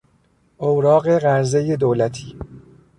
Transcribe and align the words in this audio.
اوراق 0.57 1.07
قرضهی 1.19 1.77
دولتی 1.77 2.35